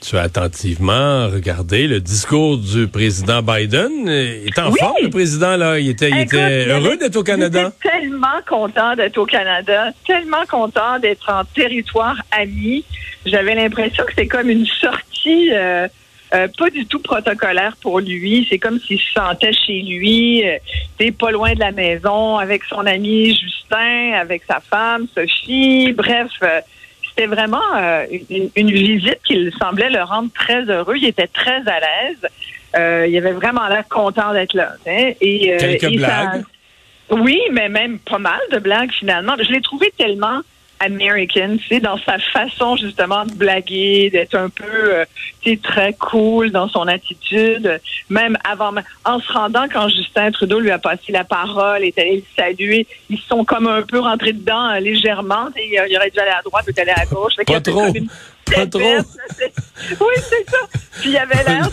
[0.00, 3.90] Tu as attentivement regardé le discours du président Biden.
[4.06, 4.78] Il est en Oui.
[4.78, 5.78] forme, le président, là.
[5.78, 7.72] Il était, il était heureux d'être au Canada.
[7.82, 12.84] J'étais tellement content d'être au Canada, tellement content d'être en territoire ami.
[13.24, 15.88] J'avais l'impression que c'était comme une sortie euh,
[16.34, 18.46] euh, pas du tout protocolaire pour lui.
[18.50, 20.58] C'est comme s'il se sentait chez lui, euh,
[20.98, 25.92] t'sais, pas loin de la maison, avec son ami Justin, avec sa femme Sophie.
[25.92, 26.60] Bref, euh,
[27.16, 30.96] c'était vraiment euh, une, une visite qui semblait le rendre très heureux.
[30.96, 32.26] Il était très à l'aise.
[32.76, 34.72] Euh, il avait vraiment l'air content d'être là.
[34.86, 35.12] hein.
[35.20, 36.44] Et, euh, Quelques et ça- blagues.
[37.10, 39.34] oui, mais même pas mal de blagues finalement.
[39.42, 40.40] Je l'ai trouvé tellement
[40.80, 45.04] American, tu sais, dans sa façon justement de blaguer, d'être un peu, euh,
[45.40, 47.80] tu sais, très cool dans son attitude.
[48.10, 48.72] Même avant,
[49.04, 52.86] en se rendant quand Justin Trudeau lui a passé la parole, est allé le saluer,
[53.08, 55.46] ils sont comme un peu rentrés dedans euh, légèrement.
[55.54, 57.34] Tu sais, il aurait dû aller à droite ou aller à gauche.
[57.36, 57.92] Fait Pas trop.
[58.44, 58.80] Pas trop.
[58.80, 60.58] Oui, c'est ça.
[61.00, 61.68] Puis il avait l'air,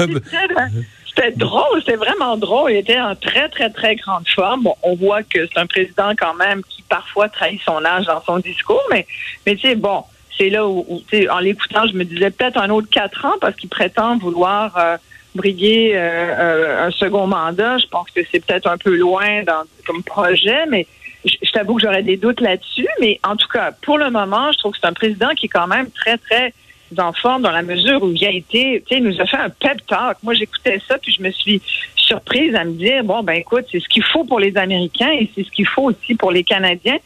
[1.16, 2.72] c'était drôle, c'était vraiment drôle.
[2.72, 4.64] Il était en très, très, très grande forme.
[4.64, 8.22] Bon, on voit que c'est un président quand même qui parfois trahit son âge dans
[8.24, 9.06] son discours, mais,
[9.46, 10.04] mais tu sais, bon,
[10.38, 13.70] c'est là où, en l'écoutant, je me disais peut-être un autre quatre ans parce qu'il
[13.70, 14.98] prétend vouloir euh,
[15.36, 17.78] briguer euh, euh, un second mandat.
[17.78, 20.88] Je pense que c'est peut-être un peu loin dans, comme projet, mais
[21.26, 22.88] je, je t'avoue que j'aurais des doutes là-dessus.
[23.00, 25.50] Mais en tout cas, pour le moment, je trouve que c'est un président qui est
[25.50, 26.54] quand même très, très
[27.00, 29.38] en forme dans la mesure où il a été, tu sais, il nous a fait
[29.38, 30.18] un pep talk.
[30.24, 31.62] Moi, j'écoutais ça, puis je me suis
[31.96, 35.30] surprise à me dire, bon, ben écoute, c'est ce qu'il faut pour les Américains et
[35.34, 36.98] c'est ce qu'il faut aussi pour les Canadiens.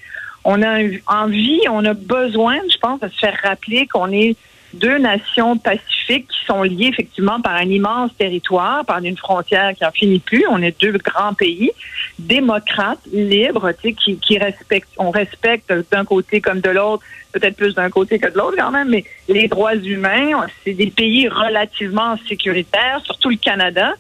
[0.44, 4.36] On a envie, on a besoin, je pense, de se faire rappeler qu'on est
[4.74, 9.86] deux nations pacifiques qui sont liées effectivement par un immense territoire, par une frontière qui
[9.86, 10.46] en finit plus.
[10.50, 11.72] On est deux grands pays
[12.20, 17.56] démocrates, libres, tu sais, qui, qui respectent, on respecte d'un côté comme de l'autre, peut-être
[17.56, 21.28] plus d'un côté que de l'autre quand même, mais les droits humains, c'est des pays
[21.28, 23.94] relativement sécuritaires, surtout le Canada.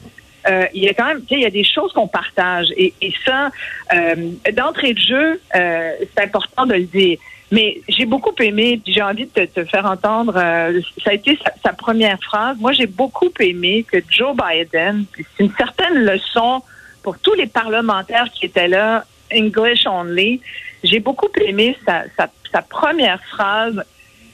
[0.49, 2.67] Euh, il y a quand même, tu sais, il y a des choses qu'on partage
[2.77, 3.51] et, et ça,
[3.93, 4.15] euh,
[4.55, 7.17] d'entrée de jeu, euh, c'est important de le dire.
[7.51, 11.37] Mais j'ai beaucoup aimé, j'ai envie de te, te faire entendre, euh, ça a été
[11.43, 12.57] sa, sa première phrase.
[12.59, 16.61] Moi, j'ai beaucoup aimé que Joe Biden, c'est une certaine leçon
[17.07, 20.41] pour tous les parlementaires qui étaient là, English only.
[20.83, 23.81] J'ai beaucoup aimé sa, sa, sa première phrase,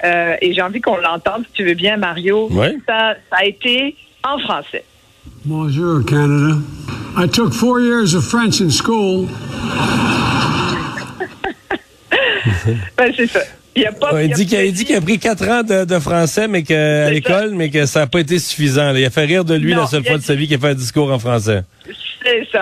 [0.03, 2.47] euh, et j'ai envie qu'on l'entende, si tu veux bien, Mario.
[2.49, 2.69] Oui.
[2.87, 4.83] Ça, ça a été en français.
[5.45, 6.57] Bonjour, Canada.
[7.15, 9.27] I took four years of French in school.
[12.97, 13.41] Ben, c'est ça.
[13.75, 15.19] Il, a pas, Ouais, il a dit qu'il a, pas il dit qu'il a pris
[15.19, 18.39] quatre ans de, de français mais que, à l'école, mais que ça n'a pas été
[18.39, 18.91] suffisant.
[18.93, 18.99] là.
[18.99, 20.59] Il a fait rire de lui Non, la seule fois de sa vie qu'il a
[20.59, 21.63] fait un discours en français.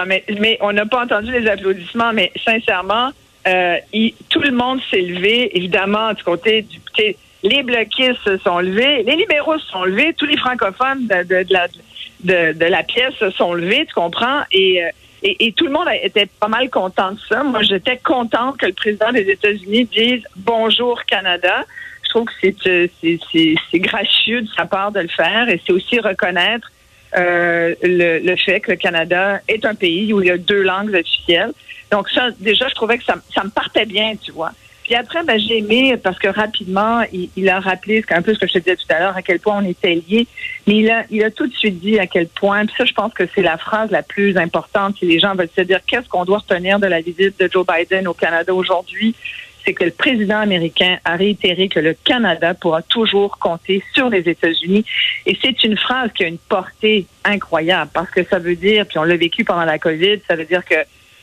[0.08, 3.12] Mais, on n'a pas entendu les applaudissements, mais sincèrement,
[3.48, 3.78] euh,
[4.30, 6.80] tout le monde s'est levé, évidemment, du côté du...
[7.44, 12.84] Les bloquistes se sont levés, les libéraux se sont levés, tous les francophones de, la,
[12.84, 14.42] pièce se sont levés, tu comprends?
[14.52, 14.90] Et, euh,
[15.56, 17.44] tout le monde était pas mal content de ça.
[17.44, 21.66] Moi, j'étais contente que le président des États-Unis dise Bonjour Canada.
[22.04, 26.00] Je trouve que c'est euh, gracieux de sa part de le faire et c'est aussi
[26.00, 26.72] reconnaître
[27.18, 30.62] euh, le, le fait que le Canada est un pays où il y a deux
[30.62, 31.52] langues officielles.
[31.92, 34.52] Donc ça, déjà, je trouvais que ça, ça me partait bien, tu vois.
[34.84, 38.40] Puis après, ben, j'ai aimé parce que rapidement, il, il a rappelé un peu ce
[38.40, 40.28] que je te disais tout à l'heure, à quel point on était liés.
[40.68, 42.66] Mais il a, il a tout de suite dit à quel point.
[42.66, 45.50] Puis ça, je pense que c'est la phrase la plus importante si les gens veulent
[45.56, 49.16] se dire qu'est-ce qu'on doit retenir de la visite de Joe Biden au Canada aujourd'hui.
[49.66, 54.28] C'est que le président américain a réitéré que le Canada pourra toujours compter sur les
[54.28, 54.86] États-Unis.
[55.26, 58.98] Et c'est une phrase qui a une portée incroyable parce que ça veut dire, puis
[58.98, 60.76] on l'a vécu pendant la COVID, ça veut dire que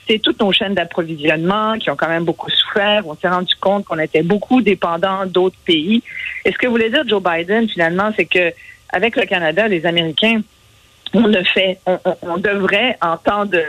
[0.09, 3.03] c'est toutes nos chaînes d'approvisionnement qui ont quand même beaucoup souffert.
[3.07, 6.03] On s'est rendu compte qu'on était beaucoup dépendants d'autres pays.
[6.45, 8.53] Et ce que voulait dire Joe Biden, finalement, c'est que
[8.91, 10.41] avec le Canada, les Américains,
[11.13, 11.79] on le fait,
[12.23, 13.63] on, devrait, en temps de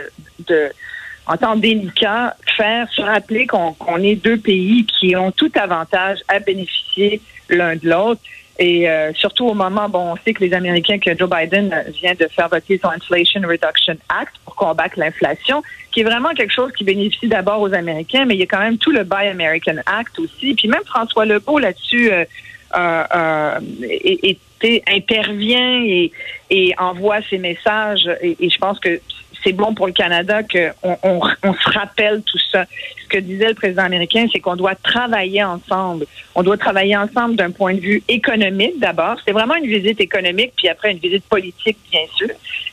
[1.30, 6.40] en temps délicat, faire se rappeler qu'on est deux pays qui ont tout avantage à
[6.40, 8.20] bénéficier l'un de l'autre.
[8.58, 12.14] Et euh, surtout au moment, bon, on sait que les Américains, que Joe Biden vient
[12.14, 15.62] de faire voter son Inflation Reduction Act pour combattre l'inflation,
[15.92, 18.58] qui est vraiment quelque chose qui bénéficie d'abord aux Américains, mais il y a quand
[18.58, 20.54] même tout le Buy American Act aussi.
[20.54, 22.24] Puis même François Legault là-dessus euh,
[22.76, 26.10] euh, euh, intervient et,
[26.50, 28.10] et envoie ses messages.
[28.20, 29.00] Et, et je pense que
[29.42, 31.22] c'est bon pour le Canada qu'on on,
[31.54, 32.64] se rappelle tout ça.
[33.02, 36.06] Ce que disait le président américain, c'est qu'on doit travailler ensemble.
[36.34, 39.16] On doit travailler ensemble d'un point de vue économique d'abord.
[39.24, 42.28] C'est vraiment une visite économique, puis après une visite politique, bien sûr.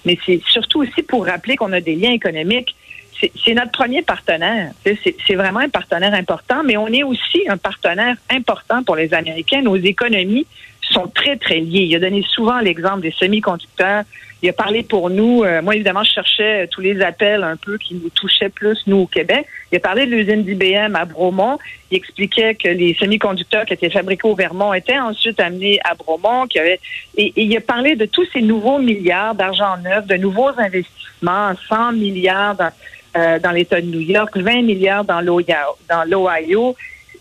[0.06, 2.76] Mais c'est surtout aussi pour rappeler qu'on a des liens économiques
[3.20, 4.72] c'est notre premier partenaire.
[4.84, 9.62] C'est vraiment un partenaire important, mais on est aussi un partenaire important pour les Américains.
[9.62, 10.46] Nos économies
[10.82, 11.84] sont très, très liées.
[11.84, 14.04] Il a donné souvent l'exemple des semi-conducteurs.
[14.42, 15.44] Il a parlé pour nous.
[15.44, 18.98] Euh, moi, évidemment, je cherchais tous les appels un peu qui nous touchaient plus, nous,
[18.98, 19.48] au Québec.
[19.72, 21.58] Il a parlé de l'usine d'IBM à Bromont.
[21.90, 26.46] Il expliquait que les semi-conducteurs qui étaient fabriqués au Vermont étaient ensuite amenés à Bromont.
[26.56, 26.80] avait,
[27.18, 31.54] et, et, il a parlé de tous ces nouveaux milliards d'argent neuf, de nouveaux investissements,
[31.68, 32.72] 100 milliards dans,
[33.18, 36.76] euh, dans l'État de New York, 20 milliards dans l'Ohio,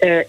[0.04, 0.22] euh,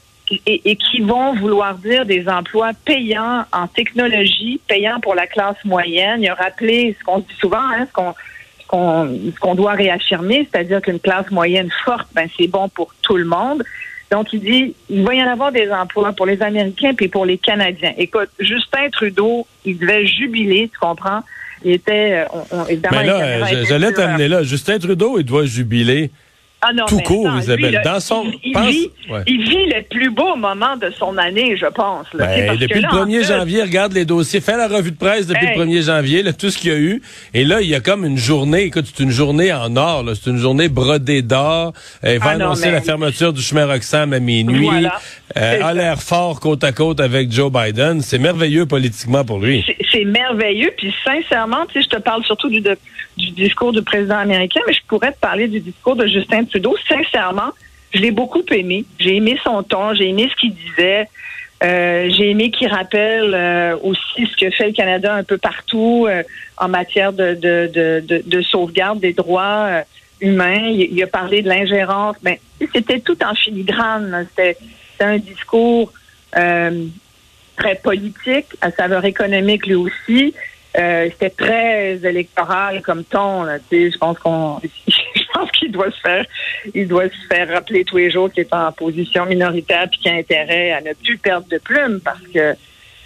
[0.46, 6.22] et, qui vont vouloir dire des emplois payants en technologie, payants pour la classe moyenne.
[6.22, 11.32] Il a rappelé ce qu'on dit souvent, hein, ce qu'on doit réaffirmer, c'est-à-dire qu'une classe
[11.32, 13.64] moyenne forte, ben c'est bon pour tout le monde.
[14.12, 17.26] Donc, il dit, il va y en avoir des emplois pour les Américains puis pour
[17.26, 17.94] les Canadiens.
[17.98, 21.24] Écoute, Justin Trudeau, il devait jubiler, tu comprends,
[21.64, 22.98] il était, euh, évidemment...
[23.00, 24.44] Mais là, j'allais t'amener là.
[24.44, 26.12] Justin Trudeau, il doit jubiler.
[26.60, 27.82] Ah non, tout court, Isabelle.
[27.86, 28.90] dans son, il, vit,
[29.28, 32.08] il, vit, le plus beau moment de son année, je pense.
[32.16, 35.64] Ben, depuis le 1er janvier, regarde les dossiers, fait la revue de presse depuis le
[35.64, 37.02] 1er janvier, là, tout ce qu'il y a eu.
[37.36, 40.32] Et là, il y a comme une journée, écoute, c'est une journée en or, c'est
[40.32, 41.74] une journée brodée d'or.
[42.04, 44.66] Il va ah annoncer la fermeture du chemin Roxham à minuit.
[44.66, 45.00] Voilà.
[45.36, 48.02] Euh, a l'air fort côte à côte avec Joe Biden.
[48.02, 49.64] C'est merveilleux politiquement pour lui.
[49.92, 50.72] C'est merveilleux.
[50.78, 52.64] Puis sincèrement, tu sais, je te parle surtout du,
[53.18, 56.76] du discours du président américain, mais je pourrais te parler du discours de Justin Trudeau.
[56.88, 57.52] Sincèrement,
[57.94, 58.86] je l'ai beaucoup aimé.
[59.00, 61.08] J'ai aimé son ton, j'ai aimé ce qu'il disait.
[61.64, 66.06] Euh, j'ai aimé qu'il rappelle euh, aussi ce que fait le Canada un peu partout
[66.08, 66.22] euh,
[66.58, 69.82] en matière de, de, de, de, sauvegarde des droits
[70.22, 70.68] humains.
[70.68, 72.16] Il, a parlé de l'ingérence.
[72.22, 72.38] Ben,
[72.74, 74.28] c'était tout en filigrane.
[74.30, 74.58] C'était
[75.00, 75.92] un discours
[76.32, 80.36] très politique, à saveur économique lui aussi.
[80.78, 83.44] Euh, c'était très électoral comme ton.
[83.44, 86.26] Là, je pense qu'on, je pense qu'il doit se faire,
[86.74, 90.12] il doit se faire rappeler tous les jours qu'il est en position minoritaire puis qu'il
[90.12, 92.56] a intérêt à ne plus perdre de plumes parce que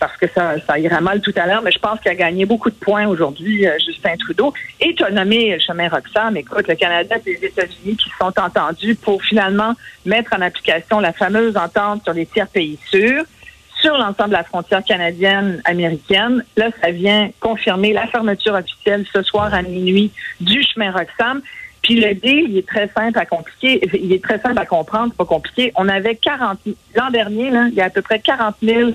[0.01, 2.47] parce que ça, ça ira mal tout à l'heure, mais je pense qu'il a gagné
[2.47, 4.51] beaucoup de points aujourd'hui, euh, Justin Trudeau.
[4.79, 6.35] Et tu as nommé le chemin Roxham.
[6.35, 11.13] Écoute, le Canada et les États-Unis qui sont entendus pour finalement mettre en application la
[11.13, 13.25] fameuse entente sur les tiers pays sûrs
[13.81, 16.43] sur l'ensemble de la frontière canadienne américaine.
[16.55, 21.41] Là, ça vient confirmer la fermeture officielle ce soir à minuit du chemin Roxham.
[21.81, 25.13] Puis le deal, il est très simple à compliquer, il est très simple à comprendre,
[25.13, 25.71] pas compliqué.
[25.75, 26.59] On avait 40
[26.95, 28.91] l'an dernier, là, il y a à peu près 40 000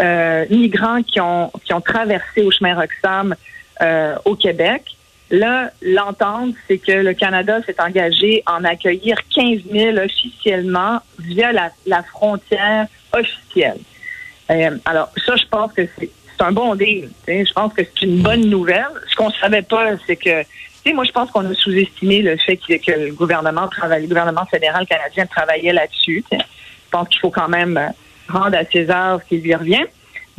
[0.00, 3.34] euh, migrants qui ont qui ont traversé au chemin Roxham
[3.80, 4.82] euh, au Québec.
[5.30, 11.70] Là, l'entente, c'est que le Canada s'est engagé en accueillir 15 000 officiellement via la,
[11.86, 13.78] la frontière officielle.
[14.50, 16.10] Euh, alors, ça, je pense que c'est
[16.40, 17.10] un bon deal.
[17.26, 18.86] Je pense que c'est une bonne nouvelle.
[19.08, 20.44] Ce qu'on savait pas, c'est que,
[20.92, 24.86] moi, je pense qu'on a sous-estimé le fait que, le gouvernement travaille, le gouvernement fédéral
[24.86, 26.24] canadien travaillait là-dessus.
[26.30, 26.38] Je
[26.90, 27.88] pense qu'il faut quand même euh,
[28.28, 29.84] rendre à César ce qui lui revient,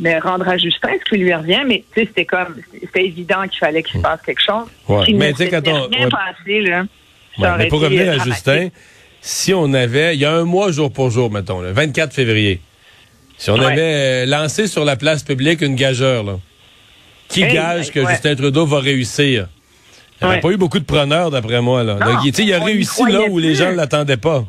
[0.00, 1.62] mais rendre à Justin ce qui lui revient.
[1.66, 4.66] Mais c'était comme, c'était évident qu'il fallait qu'il se passe quelque chose.
[4.88, 5.12] Ouais.
[5.12, 6.84] mais tu sais, quand on, rien passé, là,
[7.58, 8.68] mais pour revenir à Justin,
[9.20, 12.60] si on avait, il y a un mois jour pour jour, mettons, le 24 février,
[13.38, 16.38] si on avait euh, lancé sur la place publique une gageure, là,
[17.28, 19.46] qui gage que Justin Trudeau va réussir?
[20.20, 21.84] Il n'y aurait pas eu beaucoup de preneurs, d'après moi.
[21.84, 21.94] Là.
[21.94, 24.44] Donc, il a réussi là où les gens ne l'attendaient pas.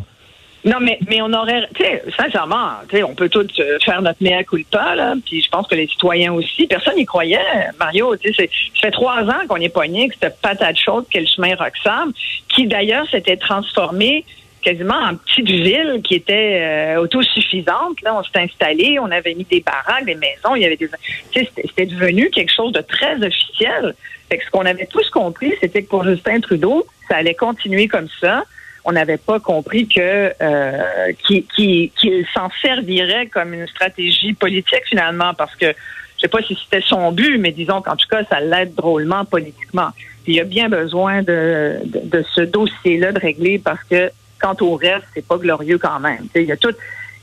[0.66, 4.02] Non, mais, mais on aurait, tu sais, sincèrement, tu sais, on peut tous euh, faire
[4.02, 6.68] notre mea culpa, là, puis je pense que les citoyens aussi.
[6.68, 7.40] Personne n'y croyait,
[7.80, 8.18] Mario.
[8.18, 11.28] Tu sais, ça fait trois ans qu'on est poigné que cette patate chaude qu'est le
[11.28, 12.12] chemin Roxham,
[12.50, 14.26] qui d'ailleurs s'était transformé
[14.62, 18.02] quasiment en petite ville qui était euh, autosuffisante.
[18.02, 20.90] Là, on s'est installé, on avait mis des baraques, des maisons, il y avait des.
[21.34, 23.96] C'était devenu quelque chose de très officiel.
[24.30, 27.88] Fait que ce qu'on avait tous compris, c'était que pour Justin Trudeau, ça allait continuer
[27.88, 28.44] comme ça.
[28.86, 35.56] On n'avait pas compris que euh, qu'il s'en servirait comme une stratégie politique finalement, parce
[35.56, 38.76] que je sais pas si c'était son but, mais disons qu'en tout cas, ça l'aide
[38.76, 39.90] drôlement politiquement.
[40.28, 44.76] il y a bien besoin de, de ce dossier-là de régler parce que Quant au
[44.76, 46.28] reste, c'est pas glorieux quand même.
[46.36, 46.74] Il y a tout,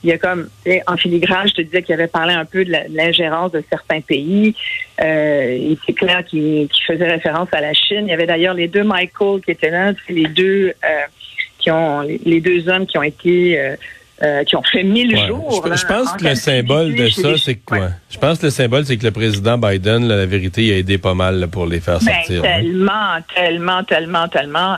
[0.05, 0.49] il y a comme
[0.87, 4.55] en filigrane, je te disais qu'il avait parlé un peu de l'ingérence de certains pays.
[5.03, 8.03] Euh, et c'est clair qu'il faisait référence à la Chine.
[8.03, 10.89] Il y avait d'ailleurs les deux Michael qui étaient là, les deux euh,
[11.59, 13.77] qui ont les deux hommes qui ont été euh,
[14.23, 15.27] euh, qui ont fait mille Ouais.
[15.27, 15.63] jours.
[15.65, 17.79] Je, là, je pense en que le symbole de ça, les- c'est quoi?
[17.79, 17.89] Ouais.
[18.11, 20.77] Je pense que le symbole, c'est que le président Biden, là, la vérité, il a
[20.79, 22.43] aidé pas mal là, pour les faire Ben, sortir.
[22.45, 22.61] hein.
[22.61, 24.77] tellement, tellement, tellement, tellement.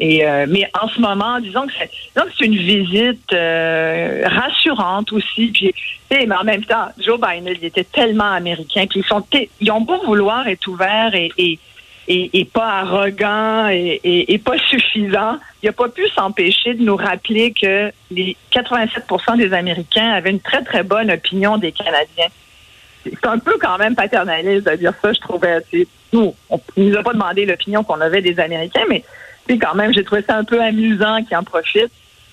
[0.00, 5.48] Et euh, mais en ce moment, disons que c'est, une visite euh, rassurante aussi.
[5.48, 5.74] Puis,
[6.10, 8.86] mais en même temps, Joe Biden, il était tellement américain.
[8.88, 9.24] Puis ils sont,
[9.60, 11.58] ils ont beau vouloir être ouverts et, et,
[12.08, 17.52] et, pas arrogants et, et, pas suffisants, il a pas pu s'empêcher de nous rappeler
[17.52, 22.28] que les 87% des Américains avaient une très très bonne opinion des Canadiens
[23.04, 25.58] c'est un peu quand même paternaliste de dire ça, je trouvais.
[26.12, 29.04] Nous, on ne nous a pas demandé l'opinion qu'on avait des Américains, mais
[29.48, 31.90] tu sais, quand même, j'ai trouvé ça un peu amusant qu'ils en profitent.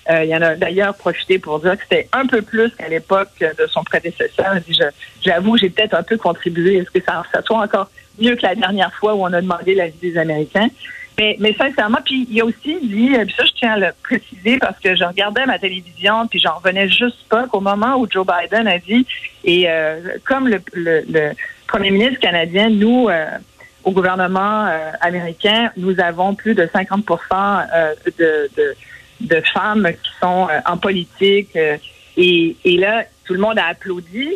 [0.08, 2.88] Euh, il y en a d'ailleurs profité pour dire que c'était un peu plus qu'à
[2.88, 4.54] l'époque de son prédécesseur.
[5.24, 8.42] J'avoue, j'ai peut-être un peu contribué à ce que ça, ça soit encore mieux que
[8.42, 10.68] la dernière fois où on a demandé l'avis des Américains.
[11.18, 13.88] Mais, mais sincèrement, puis il a aussi dit, euh, puis ça je tiens à le
[14.02, 18.06] préciser parce que je regardais ma télévision, puis j'en revenais juste pas qu'au moment où
[18.08, 19.06] Joe Biden a dit,
[19.42, 21.30] et euh, comme le, le, le
[21.66, 23.26] premier ministre canadien, nous, euh,
[23.86, 28.50] au gouvernement euh, américain, nous avons plus de 50 euh, de,
[29.20, 31.56] de, femmes qui sont euh, en politique.
[32.16, 34.30] et, là, tout le monde a applaudi,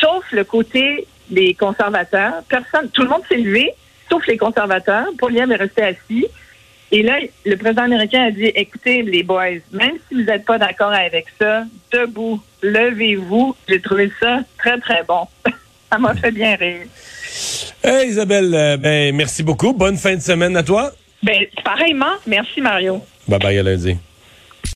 [0.00, 2.42] sauf le côté des conservateurs.
[2.48, 3.72] Personne, tout le monde s'est levé,
[4.10, 5.06] sauf les conservateurs.
[5.16, 6.26] Paulien est resté assis.
[6.90, 10.58] Et là, le président américain a dit, écoutez, les boys, même si vous n'êtes pas
[10.58, 13.54] d'accord avec ça, debout, levez-vous.
[13.68, 15.28] J'ai trouvé ça très, très bon.
[15.92, 16.86] ça m'a fait bien rire.
[17.82, 19.72] Hey, Isabelle, euh, ben, merci beaucoup.
[19.72, 20.92] Bonne fin de semaine à toi.
[21.22, 22.14] Ben, pareillement.
[22.26, 23.00] Merci, Mario.
[23.26, 23.96] Bye bye à lundi.